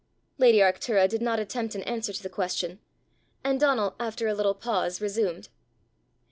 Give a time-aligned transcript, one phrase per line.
[0.39, 2.79] Lady Arctura did not attempt an answer to the question,
[3.43, 5.49] and Donal, after a little pause, resumed.